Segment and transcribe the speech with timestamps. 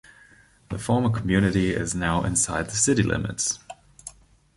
[0.69, 3.59] The former community is now inside the city limits.